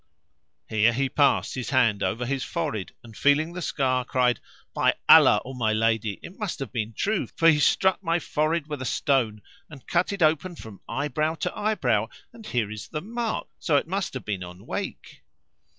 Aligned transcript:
Here 0.67 0.93
he 0.93 1.09
passed 1.09 1.53
his 1.53 1.69
hand 1.69 2.01
over 2.01 2.25
his 2.25 2.43
forehead 2.43 2.91
and, 3.03 3.15
feeling 3.15 3.53
the 3.53 3.61
scar, 3.61 4.03
cried, 4.03 4.39
"By 4.73 4.95
Allah, 5.07 5.41
O 5.45 5.53
my 5.53 5.73
lady, 5.73 6.19
it 6.23 6.39
must 6.39 6.57
have 6.57 6.71
been 6.71 6.93
true, 6.95 7.27
for 7.35 7.47
he 7.47 7.59
struck 7.59 8.01
my 8.03 8.17
forehead 8.17 8.65
with 8.65 8.81
a 8.81 8.85
stone 8.85 9.43
and 9.69 9.85
cut 9.85 10.11
it 10.11 10.23
open 10.23 10.55
from 10.55 10.81
eye 10.89 11.07
brow 11.07 11.35
to 11.35 11.55
eye 11.55 11.75
brow; 11.75 12.09
and 12.33 12.47
here 12.47 12.71
is 12.71 12.87
the 12.87 13.01
mark: 13.01 13.47
so 13.59 13.75
it 13.75 13.85
must 13.87 14.15
have 14.15 14.25
been 14.25 14.43
on 14.43 14.65
wake." 14.65 15.21